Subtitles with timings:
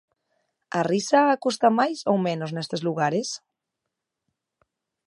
[0.79, 3.29] A risa custa máis ou menos nestes lugares?